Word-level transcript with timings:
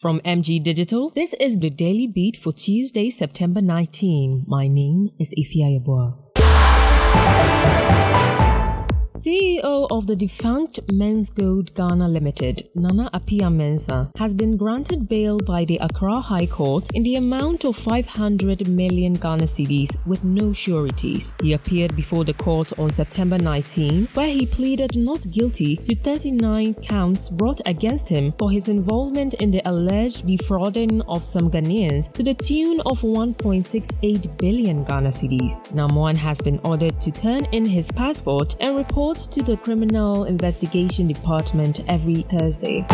From 0.00 0.20
MG 0.20 0.62
Digital, 0.62 1.10
this 1.10 1.34
is 1.34 1.58
the 1.58 1.68
Daily 1.68 2.06
Beat 2.06 2.34
for 2.34 2.52
Tuesday, 2.52 3.10
September 3.10 3.60
19. 3.60 4.44
My 4.48 4.66
name 4.66 5.10
is 5.18 5.34
Ifya 5.36 5.78
Yabua. 5.78 6.29
CEO 9.12 9.88
of 9.90 10.06
the 10.06 10.14
defunct 10.14 10.86
Menzgold 10.86 11.74
Ghana 11.74 12.06
Limited, 12.06 12.68
Nana 12.76 13.10
Appiah 13.12 13.50
Mensah, 13.50 14.08
has 14.16 14.34
been 14.34 14.56
granted 14.56 15.08
bail 15.08 15.40
by 15.40 15.64
the 15.64 15.78
Accra 15.78 16.20
High 16.20 16.46
Court 16.46 16.88
in 16.94 17.02
the 17.02 17.16
amount 17.16 17.64
of 17.64 17.74
500 17.76 18.68
million 18.68 19.14
Ghana 19.14 19.44
cedis 19.44 20.06
with 20.06 20.22
no 20.22 20.52
sureties. 20.52 21.34
He 21.42 21.54
appeared 21.54 21.96
before 21.96 22.24
the 22.24 22.34
court 22.34 22.78
on 22.78 22.90
September 22.90 23.36
19, 23.36 24.10
where 24.14 24.28
he 24.28 24.46
pleaded 24.46 24.96
not 24.96 25.28
guilty 25.32 25.76
to 25.76 25.96
39 25.96 26.74
counts 26.74 27.30
brought 27.30 27.60
against 27.66 28.08
him 28.08 28.30
for 28.38 28.52
his 28.52 28.68
involvement 28.68 29.34
in 29.34 29.50
the 29.50 29.62
alleged 29.68 30.24
defrauding 30.24 31.02
of 31.02 31.24
some 31.24 31.50
Ghanaians 31.50 32.12
to 32.12 32.22
the 32.22 32.34
tune 32.34 32.80
of 32.82 33.00
1.68 33.00 34.38
billion 34.38 34.84
Ghana 34.84 35.08
cedis. 35.08 35.68
NAM1 35.72 36.16
has 36.16 36.40
been 36.40 36.60
ordered 36.62 37.00
to 37.00 37.10
turn 37.10 37.46
in 37.46 37.64
his 37.64 37.90
passport 37.90 38.54
and 38.60 38.76
report 38.76 39.00
to 39.14 39.42
the 39.42 39.56
Criminal 39.56 40.24
Investigation 40.24 41.08
Department 41.08 41.80
every 41.88 42.22
Thursday. 42.22 42.86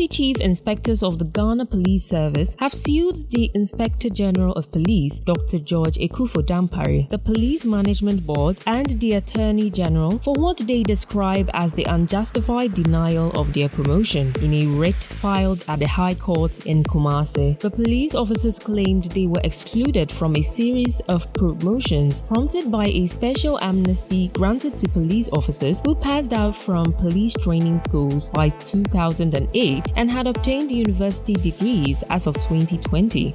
40 0.00 0.08
chief 0.08 0.40
inspectors 0.40 1.02
of 1.02 1.18
the 1.18 1.26
Ghana 1.26 1.66
Police 1.66 2.06
Service 2.06 2.56
have 2.58 2.72
sued 2.72 3.16
the 3.32 3.50
Inspector 3.54 4.08
General 4.08 4.54
of 4.54 4.72
Police, 4.72 5.18
Dr. 5.18 5.58
George 5.58 5.98
Akuffo 5.98 6.40
Dampare, 6.42 7.06
the 7.10 7.18
Police 7.18 7.66
Management 7.66 8.24
Board, 8.24 8.62
and 8.66 8.88
the 8.98 9.12
Attorney 9.12 9.68
General 9.68 10.18
for 10.20 10.32
what 10.38 10.56
they 10.56 10.82
describe 10.82 11.50
as 11.52 11.74
the 11.74 11.84
unjustified 11.84 12.72
denial 12.72 13.30
of 13.32 13.52
their 13.52 13.68
promotion. 13.68 14.32
In 14.40 14.54
a 14.54 14.66
writ 14.68 15.04
filed 15.04 15.66
at 15.68 15.80
the 15.80 15.88
High 15.88 16.14
Court 16.14 16.64
in 16.64 16.82
Kumasi, 16.82 17.58
the 17.58 17.70
police 17.70 18.14
officers 18.14 18.58
claimed 18.58 19.04
they 19.04 19.26
were 19.26 19.42
excluded 19.44 20.10
from 20.10 20.34
a 20.34 20.40
series 20.40 21.00
of 21.08 21.30
promotions 21.34 22.22
prompted 22.22 22.70
by 22.70 22.86
a 22.86 23.06
special 23.06 23.58
amnesty 23.60 24.28
granted 24.28 24.78
to 24.78 24.88
police 24.88 25.28
officers 25.34 25.82
who 25.84 25.94
passed 25.94 26.32
out 26.32 26.56
from 26.56 26.90
police 26.94 27.34
training 27.34 27.78
schools 27.80 28.30
by 28.30 28.48
2008 28.48 29.89
and 29.96 30.10
had 30.10 30.26
obtained 30.26 30.70
university 30.70 31.34
degrees 31.34 32.02
as 32.10 32.26
of 32.26 32.34
2020. 32.36 33.32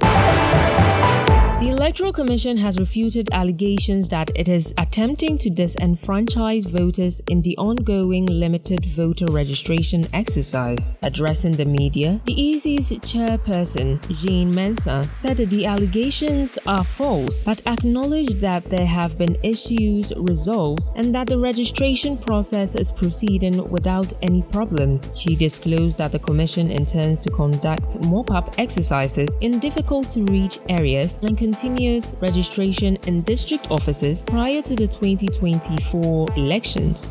The 1.58 1.70
Electoral 1.70 2.12
Commission 2.12 2.58
has 2.58 2.78
refuted 2.78 3.30
allegations 3.32 4.10
that 4.10 4.30
it 4.34 4.46
is 4.46 4.74
attempting 4.76 5.38
to 5.38 5.48
disenfranchise 5.48 6.66
voters 6.68 7.22
in 7.30 7.40
the 7.40 7.56
ongoing 7.56 8.26
limited 8.26 8.84
voter 8.84 9.24
registration 9.30 10.06
exercise. 10.12 10.98
Addressing 11.02 11.52
the 11.52 11.64
media, 11.64 12.20
the 12.26 12.34
EC's 12.34 12.92
chairperson, 13.00 13.98
Jean 14.14 14.54
Mensa, 14.54 15.08
said 15.14 15.38
that 15.38 15.48
the 15.48 15.64
allegations 15.64 16.58
are 16.66 16.84
false 16.84 17.40
but 17.40 17.66
acknowledged 17.66 18.38
that 18.40 18.68
there 18.68 18.86
have 18.86 19.16
been 19.16 19.38
issues 19.42 20.12
resolved 20.18 20.90
and 20.94 21.14
that 21.14 21.26
the 21.26 21.38
registration 21.38 22.18
process 22.18 22.74
is 22.74 22.92
proceeding 22.92 23.66
without 23.70 24.12
any 24.20 24.42
problems. 24.42 25.10
She 25.16 25.34
disclosed 25.34 25.96
that 25.96 26.12
the 26.12 26.18
Commission 26.18 26.70
intends 26.70 27.18
to 27.20 27.30
conduct 27.30 27.98
mop 28.04 28.30
up 28.30 28.54
exercises 28.58 29.38
in 29.40 29.58
difficult 29.58 30.10
to 30.10 30.22
reach 30.24 30.58
areas 30.68 31.18
and 31.22 31.45
continuous 31.46 32.12
registration 32.20 32.96
in 33.06 33.22
district 33.22 33.70
offices 33.70 34.20
prior 34.20 34.60
to 34.60 34.74
the 34.74 34.88
2024 34.88 36.26
elections. 36.34 37.08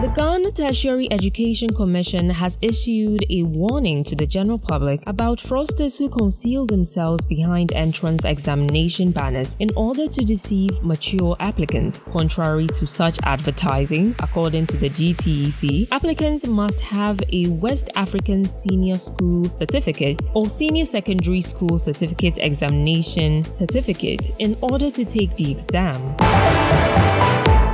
The 0.00 0.06
Ghana 0.06 0.52
Tertiary 0.52 1.10
Education 1.10 1.70
Commission 1.70 2.30
has 2.30 2.56
issued 2.62 3.26
a 3.30 3.42
warning 3.42 4.04
to 4.04 4.14
the 4.14 4.28
general 4.28 4.56
public 4.56 5.02
about 5.08 5.38
fraudsters 5.38 5.98
who 5.98 6.08
conceal 6.08 6.66
themselves 6.66 7.26
behind 7.26 7.72
entrance 7.72 8.24
examination 8.24 9.10
banners 9.10 9.56
in 9.58 9.70
order 9.74 10.06
to 10.06 10.20
deceive 10.20 10.84
mature 10.84 11.34
applicants. 11.40 12.04
Contrary 12.12 12.68
to 12.68 12.86
such 12.86 13.18
advertising, 13.24 14.14
according 14.20 14.66
to 14.66 14.76
the 14.76 14.88
GTEC, 14.88 15.88
applicants 15.90 16.46
must 16.46 16.80
have 16.80 17.20
a 17.32 17.48
West 17.48 17.90
African 17.96 18.44
Senior 18.44 18.98
School 18.98 19.52
Certificate 19.52 20.30
or 20.32 20.48
Senior 20.48 20.84
Secondary 20.84 21.40
School 21.40 21.76
Certificate 21.76 22.38
Examination 22.38 23.42
Certificate 23.42 24.30
in 24.38 24.56
order 24.62 24.90
to 24.90 25.04
take 25.04 25.34
the 25.34 25.50
exam. 25.50 27.27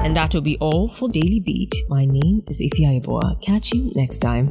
And 0.05 0.15
that 0.17 0.35
will 0.35 0.43
be 0.43 0.59
all 0.59 0.87
for 0.87 1.09
Daily 1.09 1.41
Beat. 1.41 1.75
My 1.89 2.05
name 2.05 2.45
is 2.47 2.61
Ifya 2.61 3.01
Iboa. 3.01 3.41
Catch 3.41 3.73
you 3.73 3.91
next 3.95 4.19
time. 4.19 4.49